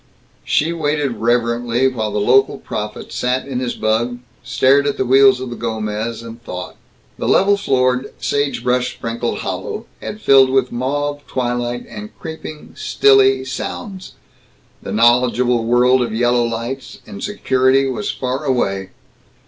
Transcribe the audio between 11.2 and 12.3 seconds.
twilight and